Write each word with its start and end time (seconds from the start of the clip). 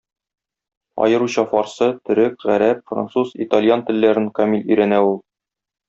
Аеруча 1.07 1.43
фарсы, 1.51 1.91
төрек, 2.09 2.39
гарәп, 2.47 2.81
француз, 2.95 3.37
итальян 3.47 3.87
телләрен 3.91 4.31
камил 4.41 4.67
өйрәнә 4.71 5.05
ул. 5.13 5.17